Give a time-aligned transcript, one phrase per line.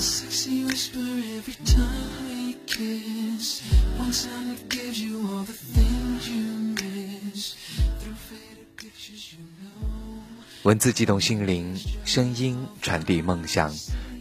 [0.00, 3.60] Sexy whisper every time we kiss.
[3.98, 7.54] One sound that gives you all the things you miss.
[8.00, 10.22] Through faded pictures, you know.
[10.62, 13.70] 文字激动心灵，声音传递梦想。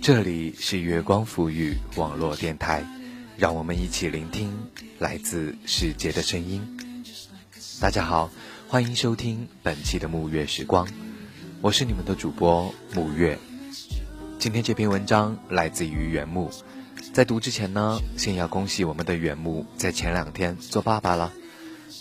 [0.02, 2.86] 这里是月光抚语网络电台，
[3.38, 4.52] 让我们一起聆听
[5.00, 6.62] 来自世界的声音。
[7.80, 8.30] 大家好，
[8.68, 10.86] 欢迎收听本期的沐月时光，
[11.62, 13.40] 我是你们的主播沐月。
[14.40, 16.50] 今天这篇文章来自于原木，
[17.12, 21.34] 在读之前呢，先要恭喜我们的原木在前两天做爸爸了。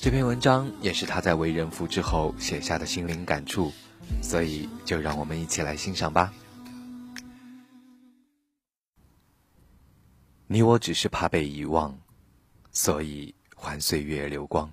[0.01, 3.73] 这篇文章也是他在为人父之后写下的心灵感触，
[4.23, 6.33] 所以就让我们一起来欣赏吧。
[10.47, 11.99] 你我只是怕被遗忘，
[12.71, 14.71] 所以还岁月流光。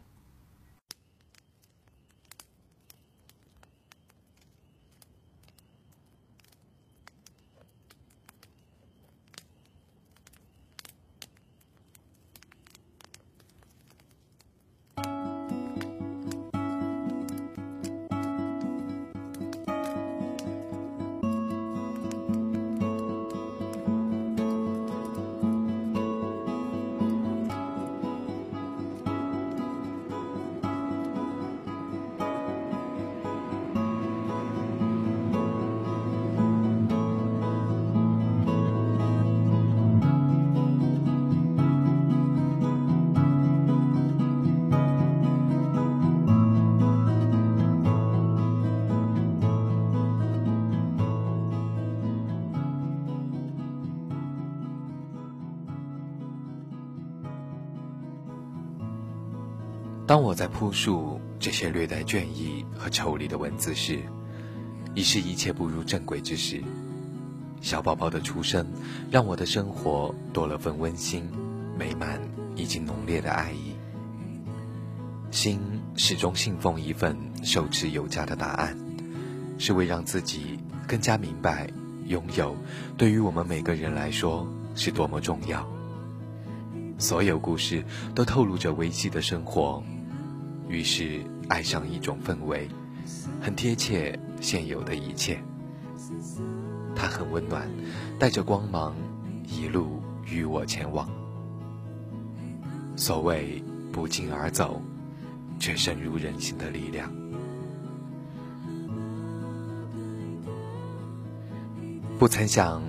[60.08, 64.00] 当我在铺述这些略带倦意和抽离的文字时，
[64.94, 66.62] 已是一切步入正轨之时。
[67.60, 68.68] 小宝宝的出生，
[69.10, 71.28] 让我的生活多了份温馨、
[71.76, 72.22] 美满
[72.56, 73.74] 以及浓烈的爱意。
[75.32, 75.60] 心
[75.96, 78.78] 始终信奉一份受持有加的答案，
[79.58, 81.68] 是为让自己更加明白，
[82.06, 82.56] 拥有
[82.96, 85.68] 对于我们每个人来说是多么重要。
[87.00, 89.84] 所有故事都透露着维系的生活。
[90.68, 92.68] 于是爱上一种氛围，
[93.42, 95.40] 很贴切现有的一切。
[96.96, 97.70] 它很温暖，
[98.18, 98.96] 带着光芒，
[99.48, 101.10] 一路与我前往。
[102.96, 104.82] 所谓不胫而走，
[105.60, 107.12] 却深入人心的力量。
[112.18, 112.82] 不曾想，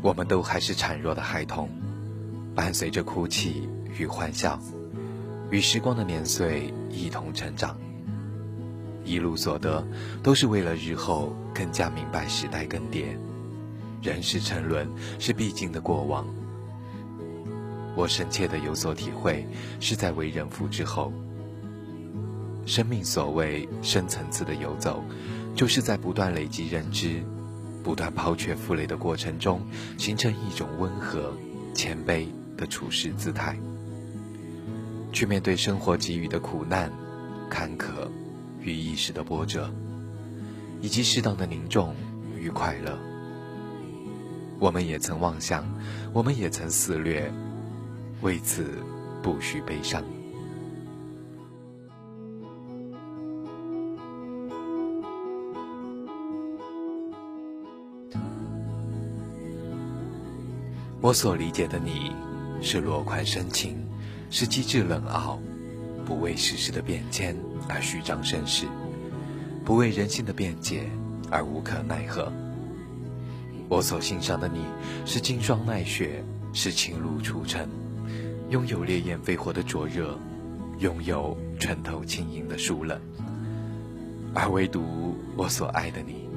[0.00, 1.68] 我们都还是孱弱的孩童，
[2.54, 3.68] 伴随着哭泣
[3.98, 4.58] 与欢笑。
[5.50, 7.76] 与时光的年岁一同成长，
[9.04, 9.84] 一路所得
[10.22, 13.16] 都是为了日后更加明白时代更迭，
[14.00, 14.88] 人世沉沦
[15.18, 16.24] 是必经的过往。
[17.96, 19.44] 我深切的有所体会，
[19.80, 21.12] 是在为人父之后，
[22.64, 25.02] 生命所谓深层次的游走，
[25.56, 27.20] 就是在不断累积认知、
[27.82, 29.60] 不断抛却负累的过程中，
[29.98, 31.32] 形成一种温和、
[31.74, 33.58] 谦卑的处事姿态。
[35.12, 36.90] 去面对生活给予的苦难、
[37.48, 38.08] 坎坷
[38.60, 39.70] 与一时的波折，
[40.80, 41.94] 以及适当的凝重
[42.38, 42.98] 与快乐。
[44.58, 45.64] 我们也曾妄想，
[46.12, 47.32] 我们也曾肆虐，
[48.20, 48.78] 为此
[49.22, 50.04] 不需悲伤。
[61.02, 62.12] 我所理解的你，
[62.60, 63.78] 是落款深情。
[64.30, 65.40] 是机智冷傲，
[66.06, 67.36] 不为世事的变迁
[67.68, 68.66] 而虚张声势，
[69.64, 70.88] 不为人心的辩解
[71.30, 72.32] 而无可奈何。
[73.68, 74.64] 我所欣赏的你
[75.04, 77.68] 是金霜耐雪，是情露初晨，
[78.50, 80.16] 拥有烈焰飞火的灼热，
[80.78, 83.00] 拥有穿透轻盈的疏冷。
[84.32, 86.28] 而唯独我所爱的你，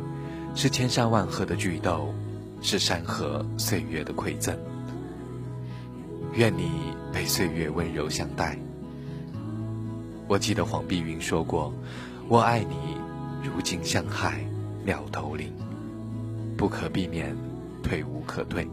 [0.56, 2.12] 是千山万壑的巨斗，
[2.60, 4.58] 是山河岁月的馈赠。
[6.34, 6.93] 愿你。
[7.14, 8.58] 被岁月温柔相待。
[10.28, 11.72] 我记得黄碧云说过
[12.28, 12.76] ：“我爱你，
[13.44, 14.44] 如惊向海，
[14.84, 15.54] 鸟头林，
[16.58, 17.38] 不可避免，
[17.84, 18.68] 退无可退。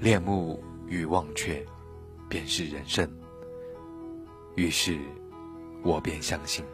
[0.00, 1.62] 恋慕与忘却，
[2.28, 3.08] 便是人生。”
[4.56, 4.98] 于是，
[5.82, 6.64] 我便相信。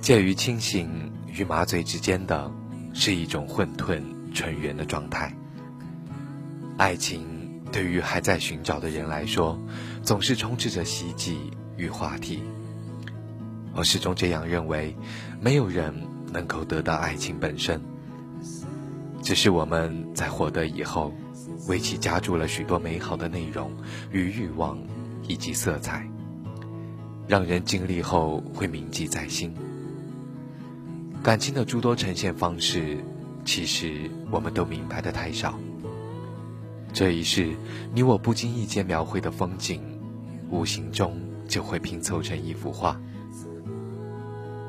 [0.00, 2.50] 介于清醒与麻醉之间的，
[2.94, 4.02] 是一种混沌
[4.32, 5.34] 纯元的状态。
[6.78, 9.60] 爱情对于还在寻找的人来说，
[10.02, 12.42] 总是充斥着希冀与话题。
[13.74, 14.96] 我始终这样认为，
[15.38, 15.94] 没有人
[16.32, 17.80] 能够得到爱情本身，
[19.22, 21.12] 只是我们在获得以后，
[21.68, 23.70] 为其加注了许多美好的内容
[24.10, 24.78] 与欲望，
[25.28, 26.08] 以及色彩，
[27.28, 29.54] 让人经历后会铭记在心。
[31.30, 32.98] 感情的诸多呈现方式，
[33.44, 35.56] 其实我们都明白的太少。
[36.92, 37.54] 这一世，
[37.94, 39.80] 你我不经意间描绘的风景，
[40.50, 41.16] 无形中
[41.46, 43.00] 就会拼凑成一幅画。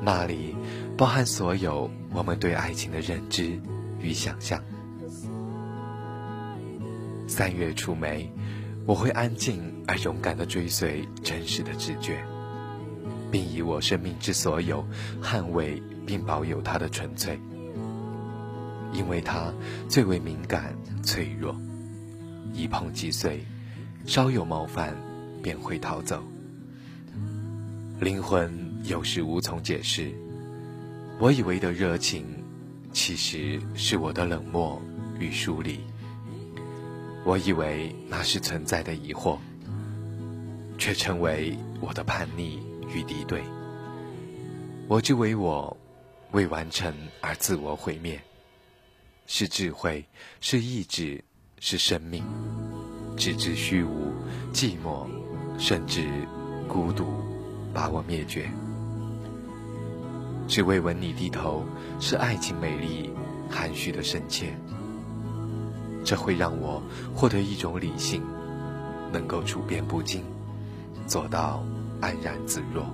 [0.00, 0.54] 那里
[0.96, 3.58] 包含所有我们对爱情的认知
[4.00, 4.62] 与想象。
[7.26, 8.32] 三月初梅，
[8.86, 12.24] 我会安静而勇敢地追随真实的直觉，
[13.32, 14.86] 并以我生命之所有
[15.20, 17.36] 捍卫并保有它的纯粹，
[18.92, 19.52] 因为它
[19.88, 21.56] 最为敏感脆弱，
[22.54, 23.44] 一碰即碎，
[24.06, 24.96] 稍有冒犯
[25.42, 26.22] 便会逃走。
[27.98, 28.70] 灵魂。
[28.84, 30.12] 有时无从解释，
[31.20, 32.26] 我以为的热情，
[32.92, 34.82] 其实是我的冷漠
[35.20, 35.78] 与疏离。
[37.24, 39.38] 我以为那是存在的疑惑，
[40.78, 43.42] 却成为我的叛逆与敌对。
[44.88, 45.76] 我之为我，
[46.32, 48.20] 未完成而自我毁灭，
[49.26, 50.04] 是智慧，
[50.40, 51.22] 是意志，
[51.60, 52.24] 是生命，
[53.16, 54.12] 直至虚无、
[54.52, 55.06] 寂寞，
[55.58, 56.06] 甚至
[56.68, 57.06] 孤独，
[57.72, 58.50] 把我灭绝。
[60.48, 61.64] 只为吻你低头，
[62.00, 63.10] 是爱情美丽
[63.48, 64.54] 含蓄的深切。
[66.04, 66.82] 这会让我
[67.14, 68.22] 获得一种理性，
[69.12, 70.24] 能够处变不惊，
[71.06, 71.64] 做到
[72.02, 72.84] 安然自若。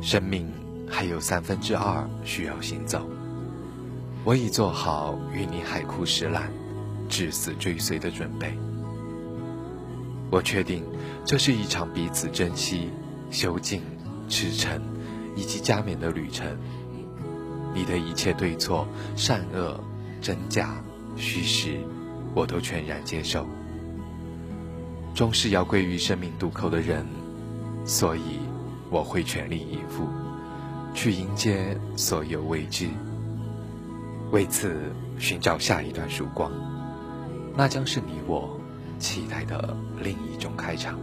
[0.00, 0.50] 生命
[0.88, 3.08] 还有三分之二需要行走，
[4.24, 6.50] 我已做好与你海枯石烂、
[7.08, 8.58] 至死追随的准备。
[10.28, 10.82] 我确定，
[11.24, 12.90] 这是一场彼此珍惜、
[13.30, 13.80] 修静。
[14.28, 14.80] 驰骋，
[15.36, 16.56] 以及加冕的旅程，
[17.74, 19.78] 你的一切对错、善恶、
[20.22, 20.82] 真假、
[21.16, 21.78] 虚实，
[22.34, 23.46] 我都全然接受。
[25.14, 27.06] 终是要归于生命渡口的人，
[27.84, 28.40] 所以
[28.90, 30.08] 我会全力以赴，
[30.94, 32.88] 去迎接所有未知。
[34.30, 36.50] 为此，寻找下一段曙光，
[37.54, 38.58] 那将是你我
[38.98, 40.98] 期待的另一种开场。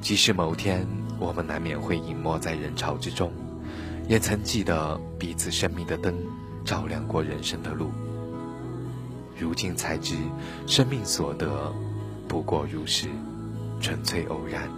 [0.00, 0.86] 即使某天
[1.18, 3.32] 我们难免会隐没在人潮之中，
[4.08, 6.14] 也曾记得彼此生命的灯
[6.64, 7.90] 照亮过人生的路。
[9.38, 10.16] 如今才知，
[10.66, 11.72] 生命所得
[12.26, 13.08] 不过如是，
[13.80, 14.70] 纯粹偶然。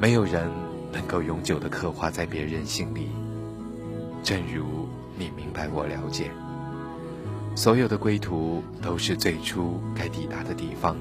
[0.00, 0.50] 没有人
[0.92, 3.08] 能够永久的刻画在别人心里，
[4.22, 6.30] 正如你明白我了解。
[7.54, 10.96] 所有的归途都是最初该抵达的地方。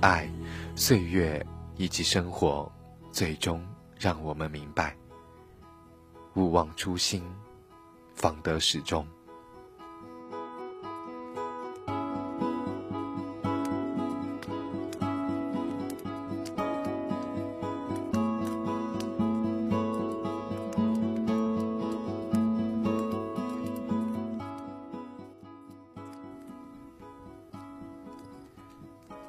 [0.00, 0.28] 爱。
[0.76, 1.46] 岁月
[1.76, 2.68] 以及生活，
[3.12, 3.64] 最终
[3.96, 4.96] 让我们明白：
[6.34, 7.22] 勿忘初心，
[8.12, 9.06] 方得始终。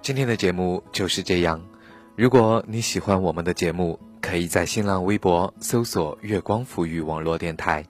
[0.05, 1.59] 今天的节目就是这样。
[2.15, 7.83] 如果你喜欢我们的节目，可以在新浪微博搜索“月光抚育网络电台”，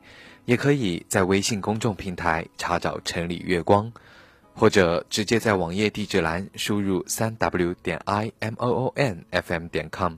[0.45, 3.91] 也可以在微信公众平台查找“城里月光”，
[4.55, 10.13] 或者直接在网页地址栏输入“三 w 点 i m o o n f m 点 com”，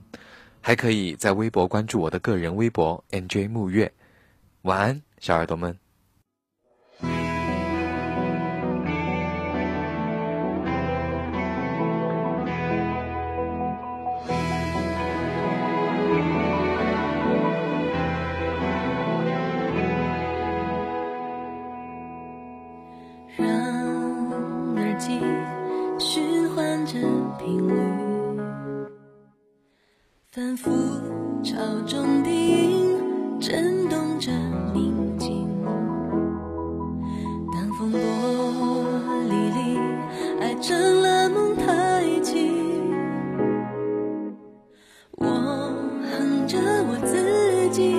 [0.60, 3.92] 还可以在微博关注我的个人微博 “nj 木月”。
[4.62, 5.87] 晚安，小耳朵们。
[31.48, 32.30] 潮中低
[32.74, 34.30] 吟震动着
[34.74, 35.48] 宁静。
[37.50, 37.98] 当风波
[39.30, 39.80] 沥沥，
[40.40, 42.92] 爱成了梦太轻，
[45.16, 45.24] 我
[46.12, 47.94] 哼着我自己